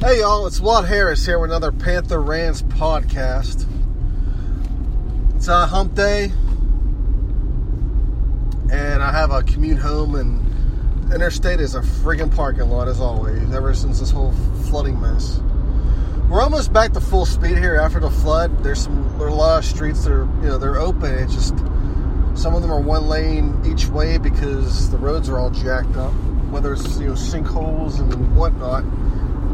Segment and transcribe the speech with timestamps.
[0.00, 3.66] Hey y'all, it's Watt Harris here with another Panther Rants podcast.
[5.34, 6.30] It's a hump day,
[8.70, 13.52] and I have a commute home, and interstate is a friggin' parking lot as always,
[13.52, 14.30] ever since this whole
[14.70, 15.40] flooding mess.
[16.30, 18.62] We're almost back to full speed here after the flood.
[18.62, 21.12] There's some there are a lot of streets that are you know they're open.
[21.12, 21.58] It's just
[22.40, 26.12] some of them are one lane each way because the roads are all jacked up,
[26.52, 28.84] whether it's you know sinkholes and whatnot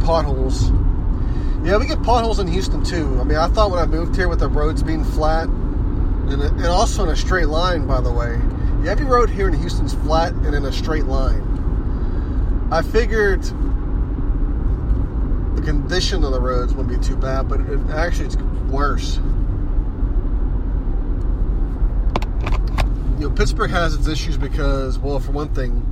[0.04, 0.70] potholes.
[1.64, 3.18] Yeah, we get potholes in Houston too.
[3.18, 6.66] I mean, I thought when I moved here with the roads being flat and, and
[6.66, 8.38] also in a straight line, by the way.
[8.82, 12.68] Yeah, every road here in Houston's flat and in a straight line.
[12.70, 13.42] I figured
[15.54, 19.16] the condition of the roads wouldn't be too bad, but it, actually it's worse.
[23.18, 25.82] You know, Pittsburgh has its issues because, well, for one thing,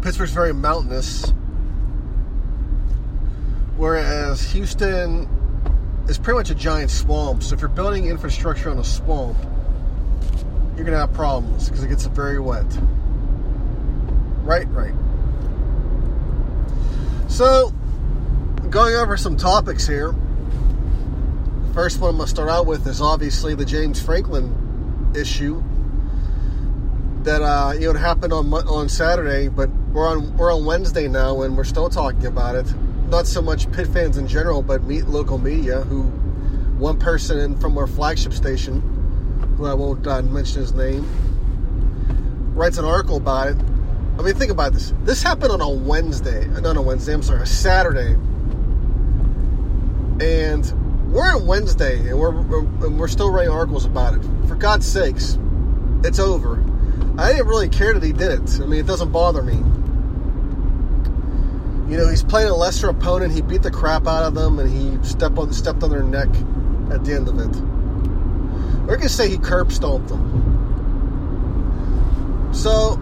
[0.00, 1.34] Pittsburgh's very mountainous
[3.84, 5.28] Whereas Houston
[6.08, 7.42] is pretty much a giant swamp.
[7.42, 9.36] So if you're building infrastructure on a swamp,
[10.74, 12.64] you're gonna have problems because it gets very wet.
[14.42, 14.94] Right, right.
[17.28, 17.74] So,
[18.70, 20.14] going over some topics here.
[21.66, 25.62] The first one I'm gonna start out with is obviously the James Franklin issue
[27.24, 31.42] that uh, you know happened on on Saturday, but we're on we're on Wednesday now
[31.42, 32.74] and we're still talking about it
[33.08, 36.02] not so much Pitt fans in general, but meet local media who
[36.78, 38.80] one person from our flagship station,
[39.56, 41.06] who I won't uh, mention his name,
[42.54, 43.56] writes an article about it.
[44.18, 44.92] I mean, think about this.
[45.02, 47.14] This happened on a Wednesday, uh, not a Wednesday.
[47.14, 48.14] I'm sorry, a Saturday,
[50.20, 54.22] and we're on Wednesday, and we're, we're and we're still writing articles about it.
[54.48, 55.38] For God's sakes,
[56.04, 56.62] it's over.
[57.18, 58.60] I didn't really care that he did it.
[58.60, 59.62] I mean, it doesn't bother me.
[61.88, 63.32] You know, he's playing a lesser opponent.
[63.32, 66.28] He beat the crap out of them, and he stepped on stepped on their neck
[66.90, 67.54] at the end of it.
[68.86, 70.52] We're gonna say he curb stomped them.
[72.54, 72.96] So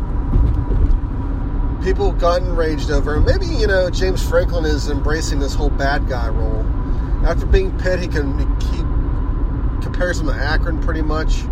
[1.84, 3.16] people got enraged over.
[3.16, 3.25] Him.
[3.25, 6.64] Maybe you know James Franklin is embracing this whole bad guy role.
[7.25, 8.78] After being Pitt, he can he
[9.84, 11.44] compares him to Akron pretty much.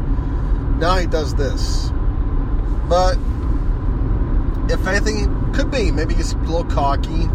[0.78, 1.90] Now he does this,
[2.88, 3.16] but
[4.70, 5.90] if anything, could be.
[5.90, 7.28] Maybe he's a little cocky.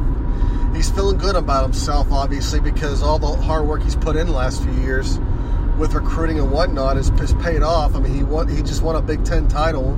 [0.74, 4.34] He's feeling good about himself, obviously, because all the hard work he's put in the
[4.34, 5.20] last few years
[5.78, 7.96] with recruiting and whatnot is, paid off.
[7.96, 9.96] I mean, he won, he just won a Big Ten title,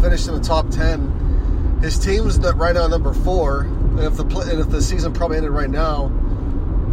[0.00, 1.78] finished in the top ten.
[1.82, 5.52] His team's right now number four, and if the and if the season probably ended
[5.52, 6.10] right now,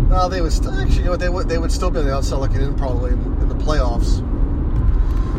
[0.10, 2.14] well, they would still actually, you know, they would they would still be on the
[2.14, 4.26] outside looking in probably in, in the playoffs.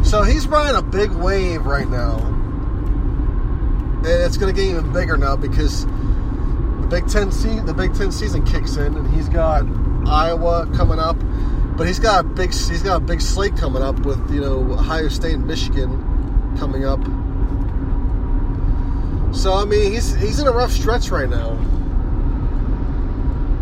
[0.07, 2.42] So he's riding a big wave right now
[4.05, 7.95] and it's going to get even bigger now because the Big Ten se- the Big
[7.95, 9.65] Ten season kicks in, and he's got
[10.07, 11.17] Iowa coming up,
[11.77, 14.73] but he's got a big he's got a big slate coming up with you know
[14.73, 15.91] Ohio State and Michigan
[16.59, 17.01] coming up.
[19.33, 21.57] So I mean he's he's in a rough stretch right now.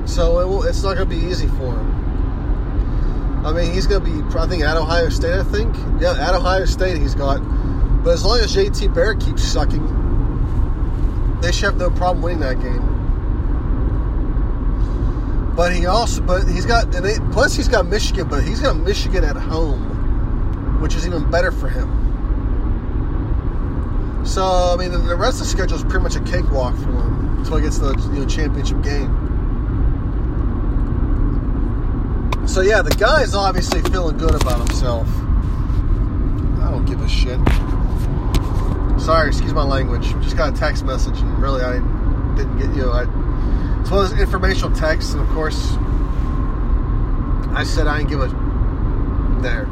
[0.06, 3.44] So it will, it's not going to be easy for him.
[3.44, 6.34] I mean he's going to be I think at Ohio State I think yeah at
[6.34, 7.38] Ohio State he's got,
[8.02, 10.00] but as long as JT Barrett keeps sucking
[11.40, 12.98] they should have no problem winning that game.
[15.56, 18.76] But he also, but he's got, and they, plus he's got Michigan, but he's got
[18.76, 22.00] Michigan at home, which is even better for him.
[24.24, 27.38] So I mean, the rest of the schedule is pretty much a cakewalk for him
[27.38, 29.28] until he gets the you know, championship game.
[32.46, 35.08] So yeah, the guy is obviously feeling good about himself.
[36.60, 37.38] I don't give a shit.
[39.00, 40.11] Sorry, excuse my language.
[40.23, 41.79] Just got a text message, and really, I
[42.37, 42.82] didn't get you.
[42.82, 43.02] Know, I,
[43.81, 45.73] it's one of those informational texts, and of course,
[47.52, 48.29] I said I didn't give a
[49.41, 49.64] there.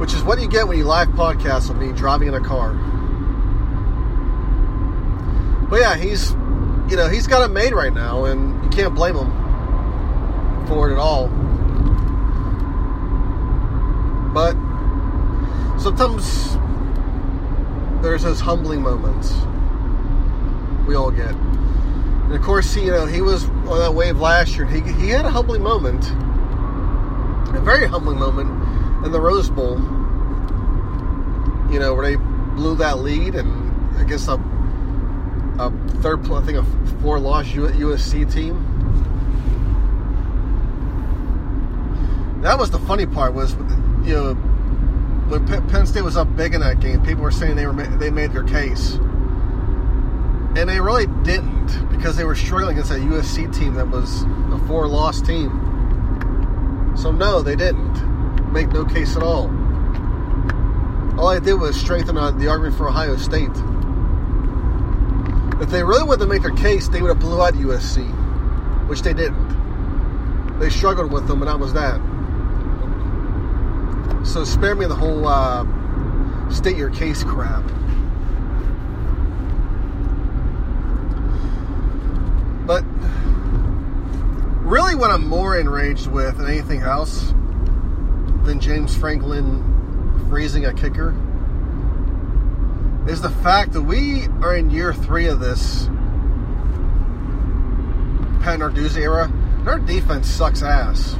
[0.00, 2.74] Which is what you get when you live podcast with me driving in a car.
[5.70, 6.32] But yeah, he's,
[6.90, 10.92] you know, he's got it made right now, and you can't blame him for it
[10.92, 11.28] at all.
[14.34, 14.56] But
[15.78, 16.56] sometimes
[18.02, 19.32] there's those humbling moments
[20.86, 21.34] we all get.
[21.34, 24.66] And of course, you know, he was on that wave last year.
[24.66, 26.04] He he had a humbling moment,
[27.54, 28.50] a very humbling moment
[29.04, 29.76] in the Rose Bowl.
[31.72, 34.34] You know where they blew that lead, and I guess a
[35.58, 35.70] a
[36.00, 36.64] third, I think a
[37.02, 38.64] four loss USC team.
[42.42, 43.54] That was the funny part was,
[44.04, 44.57] you know,
[45.28, 48.10] when Penn State was up big in that game, people were saying they were they
[48.10, 53.74] made their case, and they really didn't because they were struggling against a USC team
[53.74, 54.22] that was
[54.52, 56.94] a four-loss team.
[56.96, 59.48] So no, they didn't make no case at all.
[61.18, 63.50] All I did was strengthen the argument for Ohio State.
[65.60, 68.06] If they really wanted to make their case, they would have blew out USC,
[68.88, 70.58] which they didn't.
[70.58, 72.00] They struggled with them, and that was that.
[74.24, 75.64] So spare me the whole uh,
[76.50, 77.64] state your case crap.
[82.66, 82.84] But
[84.62, 87.32] really, what I'm more enraged with than anything else
[88.44, 89.64] than James Franklin
[90.28, 91.16] freezing a kicker
[93.08, 95.86] is the fact that we are in year three of this
[98.42, 99.24] Pat Narduzzi era.
[99.24, 101.16] And our defense sucks ass.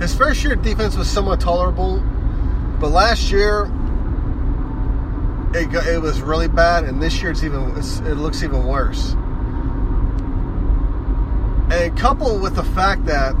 [0.00, 2.02] His first year defense was somewhat tolerable,
[2.80, 3.70] but last year
[5.54, 9.14] it, it was really bad, and this year it's even it's, it looks even worse.
[11.70, 13.34] And coupled with the fact that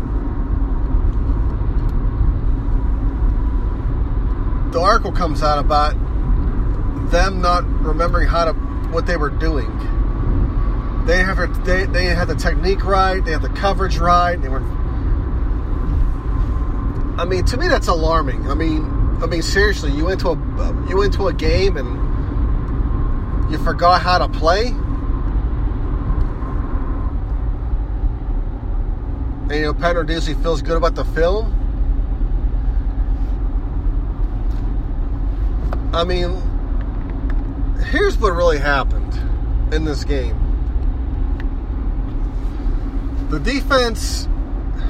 [4.72, 5.92] the article comes out about
[7.10, 8.52] them not remembering how to
[8.92, 9.70] what they were doing.
[11.06, 14.64] They have they, they had the technique right, they had the coverage right, they were
[17.18, 18.50] I mean, to me, that's alarming.
[18.50, 18.84] I mean,
[19.22, 24.02] I mean, seriously, you went to a you went to a game and you forgot
[24.02, 24.66] how to play.
[29.48, 31.52] And you know, Pat Narduzzi feels good about the film.
[35.94, 36.42] I mean,
[37.90, 39.14] here's what really happened
[39.72, 40.36] in this game.
[43.30, 44.28] The defense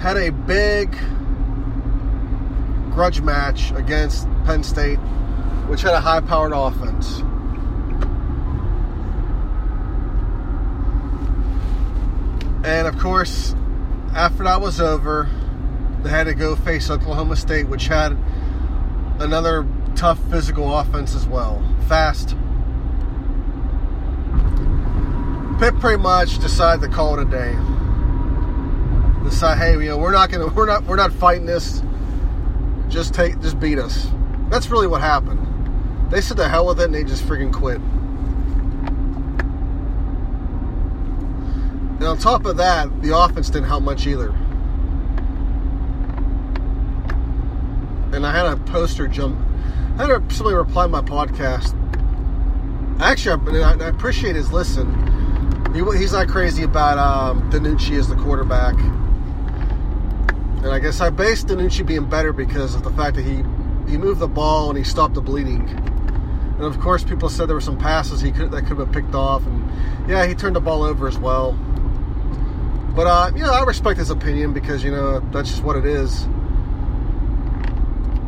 [0.00, 0.96] had a big
[2.96, 4.96] grudge match against Penn State,
[5.69, 7.19] which had a high powered offense.
[12.66, 13.54] And of course,
[14.14, 15.28] after that was over,
[16.04, 18.16] they had to go face Oklahoma State, which had
[19.20, 21.62] another tough physical offense as well.
[21.88, 22.31] Fast.
[25.58, 27.54] Pitt pretty much decided to call it a day.
[29.22, 31.82] Decide, hey, you know, we're not gonna, we're not, we're not fighting this
[32.96, 34.08] just take, just beat us.
[34.48, 35.46] That's really what happened.
[36.10, 37.76] They said the hell with it and they just freaking quit.
[41.96, 44.31] And on top of that, the offense didn't help much either.
[48.14, 49.38] And I had a poster jump.
[49.98, 51.75] I had somebody reply to my podcast.
[52.98, 54.90] Actually, I, I appreciate his listen.
[55.75, 58.75] He, he's not crazy about um, DiNucci as the quarterback.
[60.58, 63.43] And I guess I based DiNucci being better because of the fact that he
[63.91, 65.69] he moved the ball and he stopped the bleeding.
[66.56, 69.03] And of course, people said there were some passes he could that could have been
[69.03, 71.53] picked off, and yeah, he turned the ball over as well.
[72.94, 75.84] But uh, you know, I respect his opinion because you know that's just what it
[75.84, 76.25] is.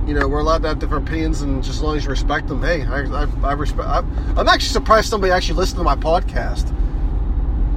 [0.06, 2.48] You know, we're allowed to have different opinions, and just as long as you respect
[2.48, 3.88] them, hey, I, I, I respect.
[3.88, 3.98] I,
[4.36, 6.74] I'm actually surprised somebody actually listened to my podcast.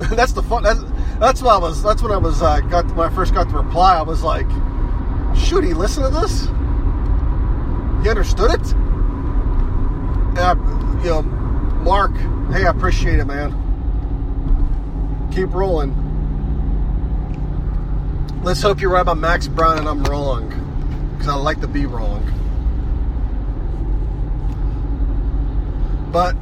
[0.15, 0.63] that's the fun.
[0.63, 0.81] That's,
[1.21, 1.83] that's what I was.
[1.83, 3.95] That's when I was uh, got when I first got the reply.
[3.95, 4.47] I was like,
[5.37, 6.45] "Shoot, he listened to this?
[8.01, 8.73] He understood it."
[10.31, 10.53] And I,
[11.03, 12.15] you know, Mark,
[12.51, 13.51] hey, I appreciate it, man.
[15.31, 15.95] Keep rolling.
[18.43, 20.49] Let's hope you're right about Max Browne and I'm wrong,
[21.13, 22.25] because I like to be wrong.
[26.11, 26.35] But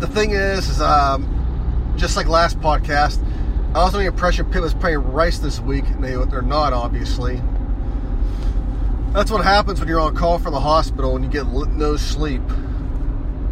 [0.00, 1.37] the thing is, is um,
[1.98, 3.22] just like last podcast,
[3.74, 6.72] I was under the impression Pitt was playing Rice this week, and they, they're not,
[6.72, 7.42] obviously.
[9.12, 12.42] That's what happens when you're on call for the hospital and you get no sleep.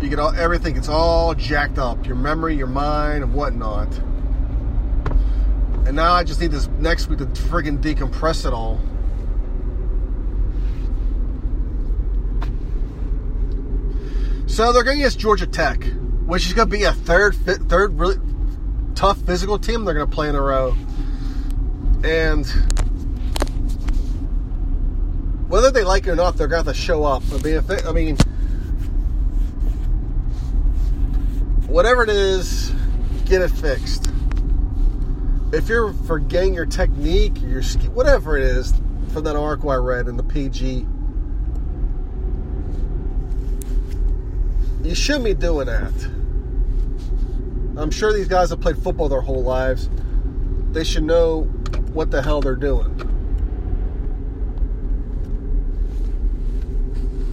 [0.01, 3.89] You get all everything gets all jacked up, your memory, your mind, and whatnot.
[5.87, 8.81] And now I just need this next week to friggin' decompress it all.
[14.47, 15.85] So they're going against Georgia Tech,
[16.27, 18.17] which is going to be a third, third really
[18.97, 20.75] tough physical team they're going to play in a row.
[22.03, 22.47] And
[25.49, 27.23] whether they like it or not, they're going to have to show up.
[27.31, 28.17] I mean, if they, I mean,
[31.69, 32.73] whatever it is,
[33.27, 34.11] get it fixed.
[35.53, 37.63] If you're forgetting your technique, your
[37.93, 38.73] whatever it is,
[39.13, 40.87] from that article I read in the PG,
[44.83, 46.16] you shouldn't be doing that.
[47.77, 49.91] I'm sure these guys have played football their whole lives.
[50.73, 51.43] They should know
[51.93, 52.93] what the hell they're doing.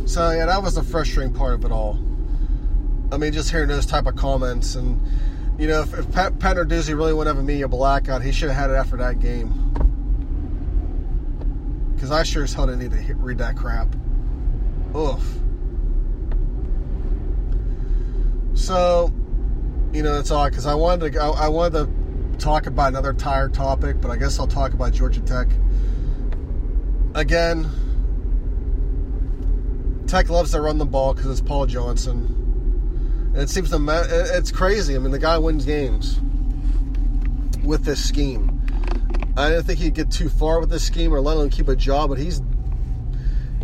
[0.06, 1.98] So yeah, that was the frustrating part of it all.
[3.12, 5.02] I mean, just hearing those type of comments, and
[5.58, 8.50] you know, if, if Pat, Pat Narduzzi really would have a media blackout, he should
[8.50, 9.72] have had it after that game.
[11.94, 13.96] Because I sure as hell didn't need to hit, read that crap.
[14.96, 15.40] Oof.
[18.56, 19.12] So,
[19.94, 23.14] you know, that's all because I wanted to I, I wanted to talk about another
[23.14, 25.48] tire topic, but I guess I'll talk about Georgia Tech.
[27.14, 27.70] Again,
[30.08, 33.32] Tech loves to run the ball because it's Paul Johnson.
[33.34, 34.96] And it seems to ma- it's crazy.
[34.96, 36.20] I mean, the guy wins games
[37.64, 38.62] with this scheme.
[39.38, 41.76] I didn't think he'd get too far with this scheme or let him keep a
[41.76, 42.42] job, but he's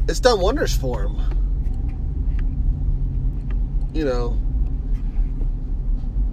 [0.07, 1.17] it's done wonders for him.
[3.93, 4.39] You know,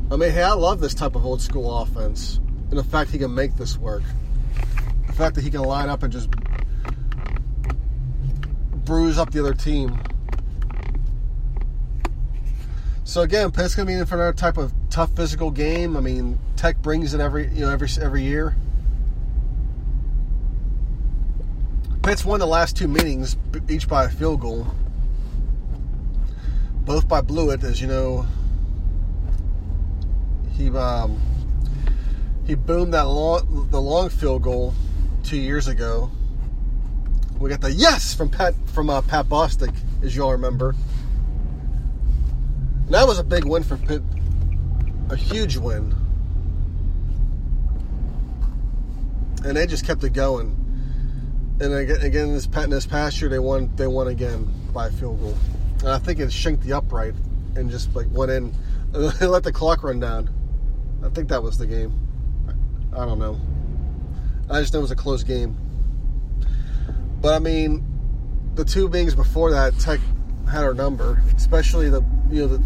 [0.09, 2.39] I mean, hey, I love this type of old school offense,
[2.71, 4.05] and the fact he can make this work.
[5.09, 6.31] The fact that he can line up and just
[8.85, 9.99] bruise up the other team.
[13.03, 15.97] So again, Pitt's gonna be in for another type of tough physical game.
[15.97, 18.57] I mean, Tech brings it every you know every every year.
[22.05, 23.37] Pitt's won the last two meetings,
[23.69, 24.69] each by a field goal,
[26.85, 28.25] both by Blewitt, as you know.
[30.57, 31.21] He um,
[32.47, 34.75] he boomed that long the long field goal
[35.23, 36.11] two years ago.
[37.39, 40.75] We got the yes from Pat from uh, Pat Bostick, as you all remember.
[42.87, 44.03] And that was a big win for Pitt,
[45.11, 45.95] a huge win.
[49.45, 50.63] And they just kept it going.
[51.61, 53.75] And again, this this past year, they won.
[53.77, 55.37] They won again by a field goal.
[55.81, 57.15] And I think it shanked the upright
[57.57, 58.55] and just like went in.
[58.93, 60.31] let the clock run down.
[61.07, 61.97] I think that was the game.
[62.93, 63.41] I don't know.
[64.51, 65.57] I just know it was a close game.
[67.21, 67.85] But I mean,
[68.55, 70.01] the two beings before that, Tech
[70.51, 72.63] had our number, especially the you know the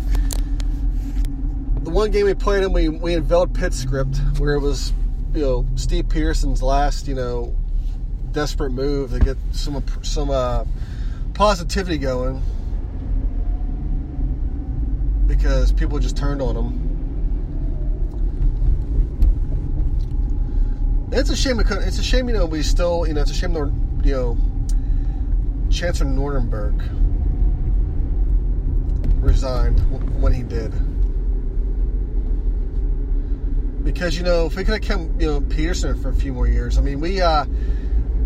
[1.82, 4.92] the one game we played and we we unveiled Pitt script where it was
[5.34, 7.56] you know Steve Pederson's last you know
[8.32, 10.64] desperate move to get some some uh,
[11.34, 12.42] positivity going
[15.26, 16.89] because people just turned on him.
[21.12, 21.58] It's a shame.
[21.60, 22.46] It's a shame, you know.
[22.46, 23.54] We still, you know, it's a shame.
[24.04, 24.38] You know,
[25.68, 26.80] Chancellor Nordenberg
[29.20, 29.78] resigned
[30.22, 30.72] when he did.
[33.82, 36.46] Because you know, if we could have kept you know Pederson for a few more
[36.46, 37.44] years, I mean, we uh,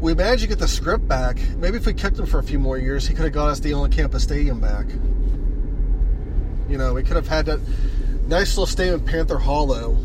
[0.00, 1.38] we managed to get the script back.
[1.57, 3.61] Maybe if we kept him for a few more years, he could have got us
[3.61, 4.87] the on campus stadium back.
[6.69, 7.61] You know, we could have had that
[8.26, 9.97] nice little stadium in Panther Hollow,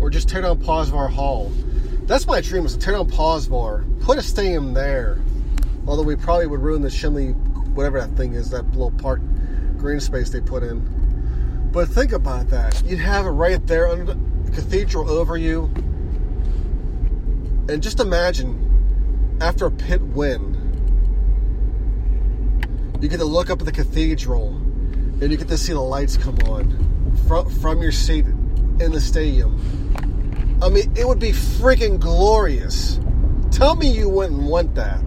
[0.00, 1.50] or just tear down Posvar Hall.
[2.10, 5.20] That's my dream is to tear down Posvar, put a stadium there.
[5.86, 7.36] Although we probably would ruin the Schenley,
[7.68, 9.20] whatever that thing is, that little park
[9.76, 10.80] green space they put in.
[11.70, 12.82] But think about that.
[12.84, 15.70] You'd have it right there under the cathedral over you.
[17.68, 20.56] And just imagine after a Pitt win,
[23.00, 26.16] you get to look up at the cathedral and you get to see the lights
[26.16, 28.24] come on from, from your seat
[28.80, 29.80] in the stadium
[30.62, 33.00] I mean, it would be freaking glorious.
[33.50, 35.02] Tell me you wouldn't want that.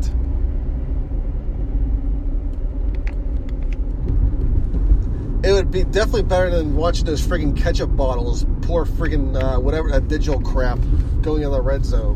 [5.47, 9.91] It would be definitely better than watching those freaking ketchup bottles pour freaking uh, whatever
[9.91, 10.79] that digital crap
[11.21, 12.15] going in the red zone.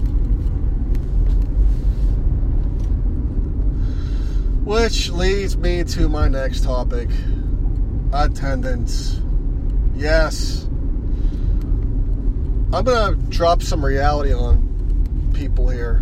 [4.63, 7.09] Which leads me to my next topic
[8.11, 9.21] attendance.
[9.95, 10.66] Yes
[12.73, 16.01] I'm going to drop some reality on people here.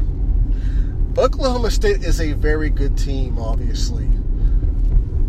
[1.16, 4.06] Oklahoma State is a very good team, obviously.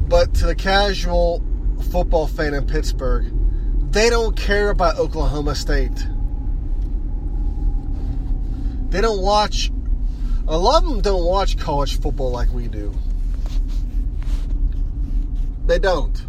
[0.09, 1.45] But to the casual
[1.90, 3.26] football fan in Pittsburgh,
[3.93, 6.07] they don't care about Oklahoma State.
[8.88, 9.71] They don't watch,
[10.49, 12.95] a lot of them don't watch college football like we do.
[15.66, 16.25] They don't.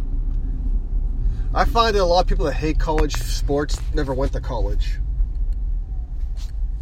[1.58, 5.00] I find that a lot of people that hate college sports never went to college.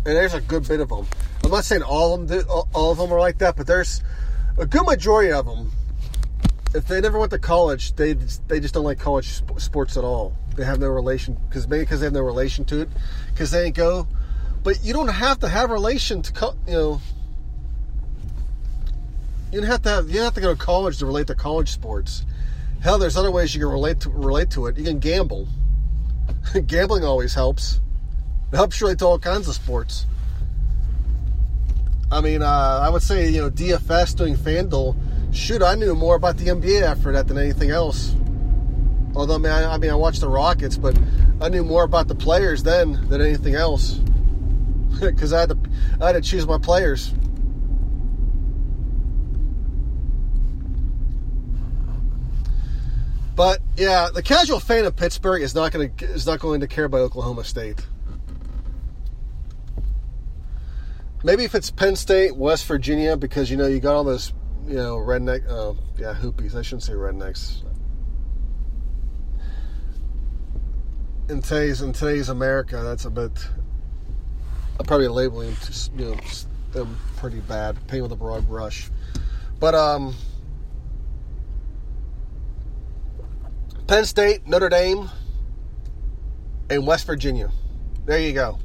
[0.05, 1.07] And there's a good bit of them.
[1.43, 4.03] I'm not saying all of them, all of them are like that, but there's
[4.59, 5.73] a good majority of them.
[6.75, 10.35] If they never went to college, they they just don't like college sports at all.
[10.57, 12.91] They have no relation because maybe because they have no relation to it
[13.33, 14.07] because they ain't go.
[14.63, 17.01] But you don't have to have relation to you know.
[19.51, 21.35] You don't have to have you don't have to go to college to relate to
[21.35, 22.27] college sports.
[22.83, 24.77] Hell, there's other ways you can relate to relate to it.
[24.77, 25.49] You can gamble.
[26.67, 27.81] Gambling always helps.
[28.53, 30.07] It helps relate to all kinds of sports.
[32.11, 34.97] I mean, uh, I would say you know DFS doing FanDuel.
[35.35, 38.15] Shoot, I knew more about the NBA after that than anything else.
[39.15, 40.97] Although, man, I, I mean, I watched the Rockets, but
[41.41, 43.93] I knew more about the players then than anything else
[45.01, 45.59] because I had to
[46.01, 47.13] I had to choose my players.
[53.37, 56.67] But yeah, the casual fan of Pittsburgh is not going to is not going to
[56.67, 57.87] care about Oklahoma State.
[61.23, 64.33] Maybe if it's Penn State, West Virginia, because you know you got all those
[64.67, 66.57] you know redneck, uh, yeah, hoopies.
[66.57, 67.63] I shouldn't say rednecks.
[71.29, 73.33] in today's in today's America, that's a bit.
[74.79, 75.57] I'm probably labeling
[75.97, 76.17] you know
[76.73, 78.91] them pretty bad, paint with a broad brush,
[79.59, 80.15] but um,
[83.87, 85.09] Penn State, Notre Dame,
[86.69, 87.51] and West Virginia.
[88.05, 88.59] There you go.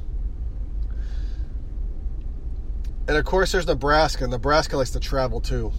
[3.06, 4.26] And of course, there's Nebraska.
[4.26, 5.72] Nebraska likes to travel too.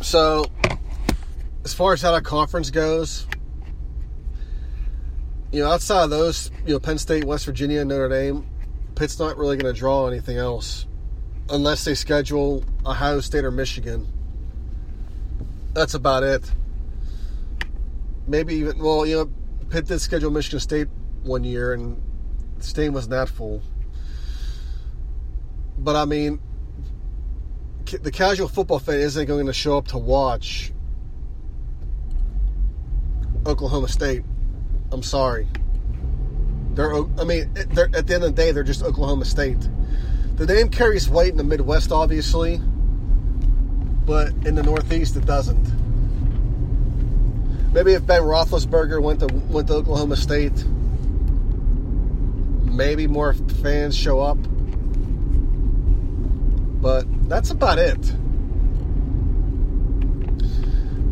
[0.00, 0.46] So
[1.64, 3.26] as far as how that conference goes,
[5.52, 8.46] you know, outside of those, you know, Penn State, West Virginia, Notre Dame,
[8.96, 10.86] Pitt's not really going to draw anything else
[11.50, 14.06] unless they schedule Ohio State or Michigan.
[15.74, 16.50] That's about it.
[18.26, 19.32] Maybe even, well, you know,
[19.70, 20.88] Pitt did schedule Michigan State
[21.22, 22.00] one year and
[22.58, 23.62] the stadium wasn't that full.
[25.78, 26.40] But I mean,
[27.86, 30.72] the casual football fan isn't going to show up to watch
[33.46, 34.22] Oklahoma State.
[34.92, 35.48] I'm sorry.
[36.74, 39.58] They're, I mean, they're, at the end of the day, they're just Oklahoma State.
[40.36, 42.60] The name carries weight in the Midwest, obviously,
[44.06, 45.64] but in the Northeast, it doesn't.
[47.72, 50.64] Maybe if Ben Roethlisberger went to went to Oklahoma State,
[52.64, 54.38] maybe more fans show up.
[56.82, 58.12] But that's about it.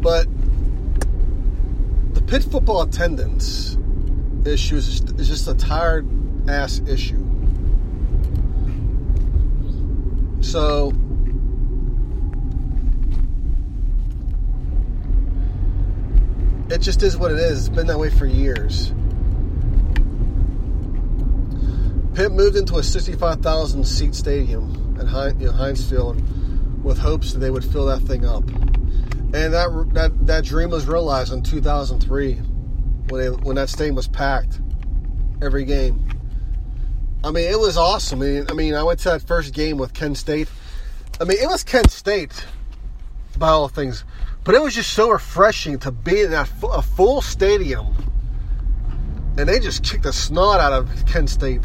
[0.03, 0.26] But
[2.31, 3.76] Pitt football attendance
[4.44, 6.07] issue is just a tired
[6.48, 7.26] ass issue.
[10.40, 10.92] So,
[16.72, 17.66] it just is what it is.
[17.66, 18.92] It's been that way for years.
[22.14, 26.22] Pitt moved into a 65,000 seat stadium at Heinz Field
[26.85, 28.44] with hopes that they would fill that thing up
[29.33, 34.09] and that that that dream was realized in 2003 when they, when that stadium was
[34.09, 34.61] packed
[35.40, 36.09] every game.
[37.22, 38.22] I mean, it was awesome.
[38.22, 40.48] I mean, I went to that first game with Kent State.
[41.20, 42.44] I mean, it was Kent State
[43.40, 44.05] by all things,
[44.44, 47.88] but it was just so refreshing to be in that a full stadium,
[49.37, 51.64] and they just kicked the snot out of Kent State.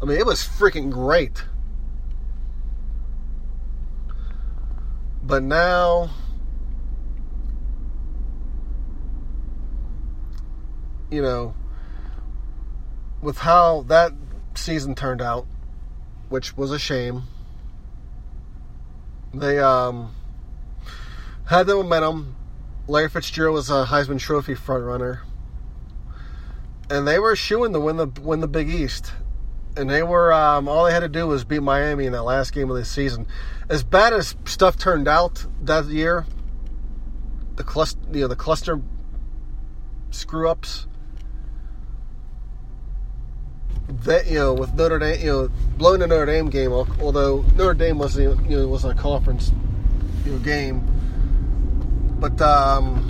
[0.00, 1.44] I mean, it was freaking great.
[5.22, 6.08] But now,
[11.10, 11.54] you know,
[13.20, 14.12] with how that
[14.54, 15.46] season turned out,
[16.30, 17.24] which was a shame,
[19.34, 20.14] they um,
[21.46, 22.36] had the momentum.
[22.86, 25.20] Larry Fitzgerald was a Heisman Trophy frontrunner,
[26.88, 29.12] and they were shooing to win the win the Big East
[29.78, 32.52] and they were um, all they had to do was beat Miami in that last
[32.52, 33.26] game of the season.
[33.68, 36.26] As bad as stuff turned out that year,
[37.54, 38.80] the cluster, you know, the cluster
[40.10, 40.86] screw ups.
[43.88, 47.74] That you know, with Notre Dame, you know, blowing the Notre Dame game, although Notre
[47.74, 49.52] Dame was you know was a conference
[50.24, 50.82] you know game,
[52.20, 53.04] but um,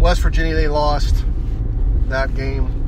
[0.00, 1.24] West Virginia they lost
[2.08, 2.78] that game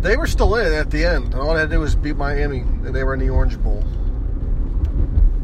[0.00, 1.34] they were still in it at the end.
[1.34, 3.60] And all they had to do was beat Miami, and they were in the Orange
[3.62, 3.84] Bowl.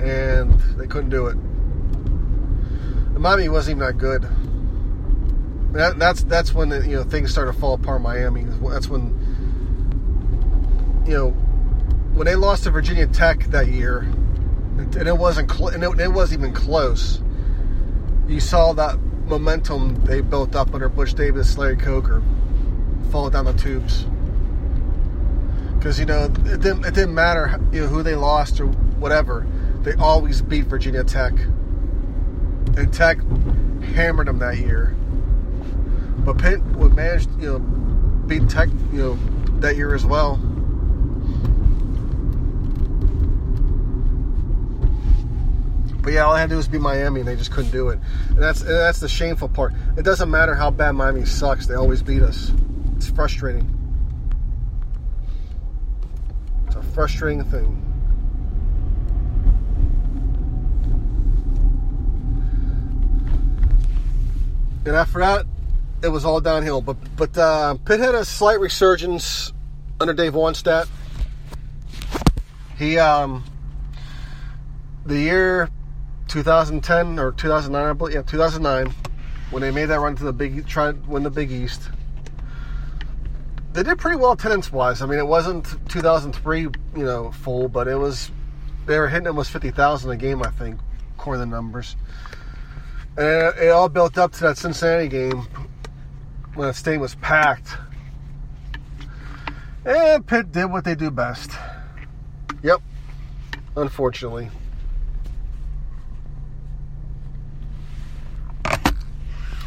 [0.01, 1.37] And they couldn't do it.
[1.37, 4.27] And Miami wasn't even that good.
[5.73, 8.01] That, that's that's when the, you know things started to fall apart.
[8.01, 8.45] Miami.
[8.45, 9.15] That's when
[11.07, 11.31] you know
[12.15, 14.01] when they lost to Virginia Tech that year,
[14.79, 17.21] and it wasn't cl- and it, it wasn't even close.
[18.27, 22.23] You saw that momentum they built up under Butch Davis, Larry Coker,
[23.11, 24.07] fall down the tubes
[25.87, 28.67] because you know it didn't, it didn't matter you know who they lost or
[28.99, 29.47] whatever.
[29.83, 31.33] they always beat Virginia Tech.
[32.77, 33.19] And Tech
[33.95, 34.97] hammered them that year.
[36.19, 39.19] But Pitt would manage, you know, beat Tech, you know,
[39.61, 40.41] that year as well.
[46.07, 47.89] But yeah, all I had to do was beat Miami, and they just couldn't do
[47.89, 47.99] it.
[48.29, 49.75] And that's and that's the shameful part.
[49.97, 52.53] It doesn't matter how bad Miami sucks; they always beat us.
[52.95, 53.69] It's frustrating.
[56.69, 57.83] It's a frustrating thing.
[64.87, 65.45] And after that,
[66.05, 66.83] it was all downhill.
[66.83, 69.53] But but uh, Pitt had a slight resurgence
[69.99, 70.87] under Dave Wannstedt.
[72.79, 73.43] He um,
[75.05, 75.69] the year
[76.29, 78.95] 2010 or 2009, I believe, yeah, 2009,
[79.51, 81.83] when they made that run to the big, try win the Big East.
[83.73, 85.03] They did pretty well attendance wise.
[85.03, 88.31] I mean, it wasn't 2003, you know, full, but it was.
[88.87, 90.79] They were hitting almost 50,000 a game, I think,
[91.17, 91.97] according to the numbers.
[93.17, 95.47] And it, it all built up to that Cincinnati game
[96.55, 97.77] when the stadium was packed.
[99.85, 101.51] And Pitt did what they do best.
[102.63, 102.81] Yep.
[103.77, 104.51] Unfortunately.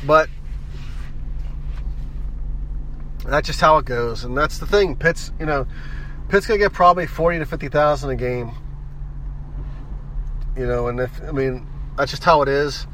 [0.05, 0.29] But
[3.25, 4.95] that's just how it goes, and that's the thing.
[4.95, 5.67] Pitt's, you know,
[6.29, 8.51] Pitt's gonna get probably forty to fifty thousand a game.
[10.57, 12.88] You know, and if I mean that's just how it is.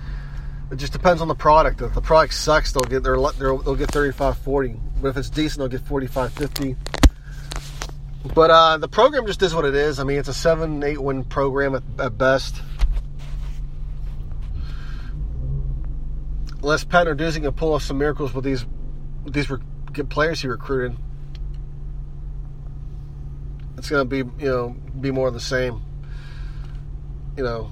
[0.72, 1.82] It just depends on the product.
[1.82, 4.80] If the product sucks, they'll get their they'll get 35, 40.
[5.00, 6.76] But if it's decent, they'll get 45, 50.
[8.34, 10.00] But uh, the program just is what it is.
[10.00, 12.56] I mean, it's a seven, eight win program at, at best.
[16.66, 18.66] Unless Pat Narduzzi can pull off some miracles with these
[19.24, 19.48] with these
[19.94, 20.98] good players he recruited,
[23.78, 25.84] it's going to be you know be more of the same.
[27.38, 27.70] You know,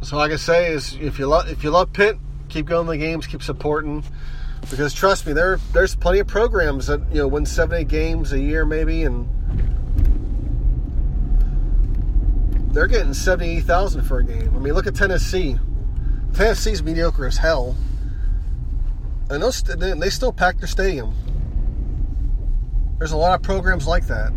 [0.00, 2.18] so all I can say is if you love if you love Pitt,
[2.48, 4.04] keep going to the games, keep supporting.
[4.70, 8.32] Because trust me, there there's plenty of programs that you know win seven eight games
[8.32, 9.26] a year maybe, and
[12.72, 14.54] they're getting seventy thousand for a game.
[14.54, 15.58] I mean, look at Tennessee.
[16.34, 17.76] Tennessee's mediocre as hell,
[19.28, 21.14] and those they still pack their stadium.
[22.98, 24.32] There's a lot of programs like that.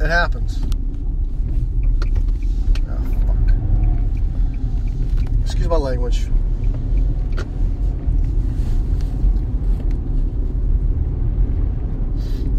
[0.00, 0.62] It happens.
[2.88, 3.36] Oh, fuck.
[5.42, 6.28] Excuse my language.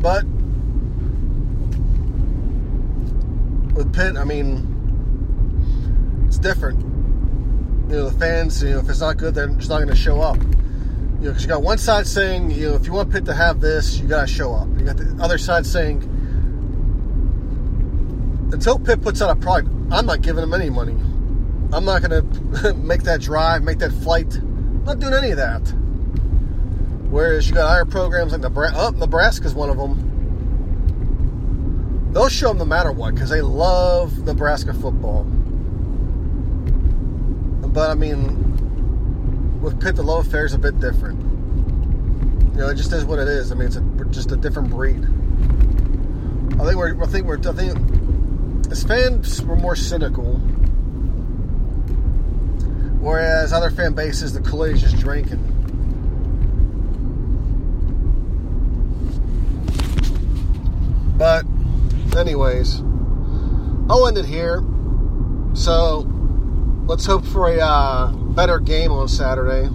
[0.01, 0.25] But
[3.75, 4.65] with Pitt, I mean,
[6.27, 6.88] it's different
[7.89, 9.95] you know, the fans, you know, if it's not good, they're just not going to
[9.95, 10.37] show up.
[10.37, 13.33] You know, because you got one side saying, you know, if you want Pitt to
[13.33, 14.67] have this, you got to show up.
[14.77, 16.03] You got the other side saying,
[18.53, 20.93] until Pitt puts out a product, I'm not giving them any money.
[21.73, 24.35] I'm not going to make that drive, make that flight.
[24.35, 25.61] I'm not doing any of that.
[27.09, 30.05] Whereas you got higher programs like Nebraska, oh, Nebraska's one of them.
[32.13, 35.25] They'll show them no matter what because they love Nebraska football.
[37.73, 41.19] But I mean, with Pitt, the love affair is a bit different.
[42.53, 43.51] You know, it just is what it is.
[43.51, 45.03] I mean, it's a, just a different breed.
[46.59, 50.35] I think we're, I think we're, I think as fans, we're more cynical.
[52.99, 55.45] Whereas other fan bases, the Kool Aid just drinking.
[61.17, 61.45] But,
[62.17, 62.81] anyways,
[63.89, 64.63] I'll end it here.
[65.53, 66.03] So,
[66.89, 69.65] let's hope for a uh, better game on Saturday.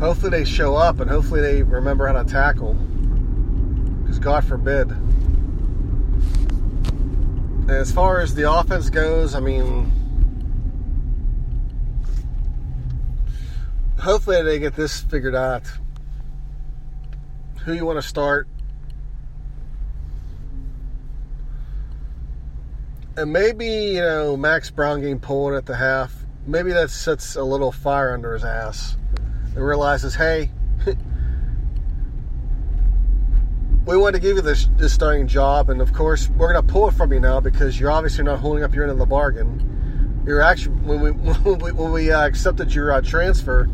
[0.00, 2.72] Hopefully they show up and hopefully they remember how to tackle.
[4.02, 4.90] Because God forbid.
[7.68, 9.92] And as far as the offense goes, I mean,
[13.98, 15.64] hopefully they get this figured out.
[17.66, 18.48] Who you want to start,
[23.16, 26.14] and maybe you know Max Browne getting pulled at the half.
[26.46, 28.96] Maybe that sets a little fire under his ass.
[29.54, 30.50] And realizes, hey,
[33.86, 36.72] we want to give you this, this starting job, and of course we're going to
[36.72, 39.06] pull it from you now because you're obviously not holding up your end of the
[39.06, 40.22] bargain.
[40.26, 43.68] You're actually when we when we, when we uh, accepted your uh, transfer,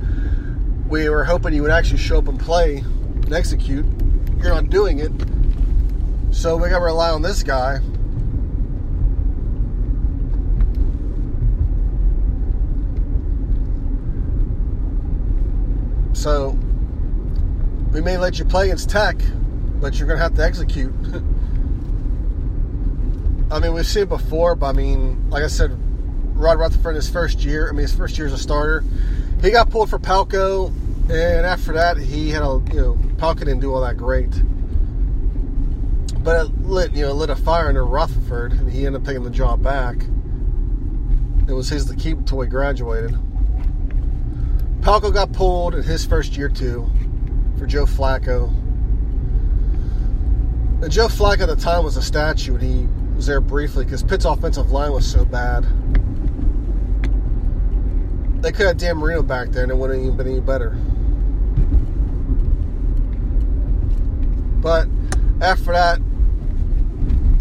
[0.88, 3.84] we were hoping you would actually show up and play and execute.
[4.38, 5.12] You're not doing it,
[6.34, 7.80] so we got to rely on this guy
[16.22, 16.56] So
[17.90, 19.16] we may let you play against Tech,
[19.80, 20.94] but you're going to have to execute.
[23.50, 25.76] I mean, we've seen it before, but I mean, like I said,
[26.38, 28.84] Rod Rutherford his first year, I mean, his first year as a starter,
[29.40, 30.68] he got pulled for Palko,
[31.10, 34.30] and after that, he had a, you know, Palko didn't do all that great.
[36.22, 39.24] But it lit, you know, lit a fire under Rutherford, and he ended up taking
[39.24, 39.96] the job back.
[41.48, 43.18] It was his to keep until he graduated.
[44.82, 46.90] Palko got pulled in his first year, too,
[47.56, 48.48] for Joe Flacco.
[50.82, 54.02] And Joe Flacco at the time was a statue, and he was there briefly because
[54.02, 55.64] Pitt's offensive line was so bad.
[58.42, 60.70] They could have Dan Marino back there, and it wouldn't even been any better.
[64.60, 64.88] But
[65.40, 66.00] after that,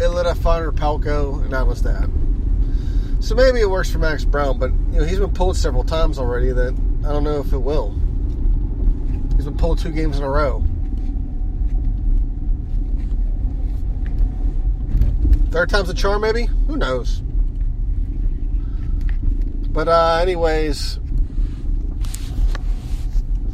[0.00, 2.08] it lit a fire Palko, and that was that.
[3.18, 6.20] So maybe it works for Max Browne, but you know he's been pulled several times
[6.20, 6.52] already.
[6.52, 7.90] That I don't know if it will.
[9.36, 10.64] He's been pulled two games in a row.
[15.50, 16.44] Third time's a charm, maybe?
[16.66, 17.20] Who knows?
[19.68, 21.00] But, uh, anyways,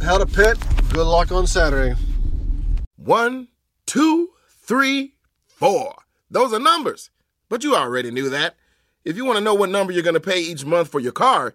[0.03, 0.59] hell to Pitt.
[0.91, 1.99] Good luck on Saturday.
[2.97, 3.49] One,
[3.87, 4.31] two,
[4.61, 5.15] three,
[5.47, 5.95] four.
[6.31, 7.11] Those are numbers.
[7.49, 8.57] But you already knew that.
[9.05, 11.13] If you want to know what number you're going to pay each month for your
[11.13, 11.55] car,